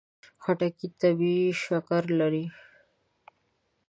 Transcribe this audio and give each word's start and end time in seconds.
خټکی 0.43 0.87
طبیعي 1.01 1.49
شکر 1.63 2.03
لري. 2.19 2.45